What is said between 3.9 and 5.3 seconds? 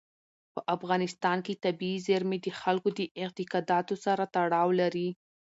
سره تړاو لري.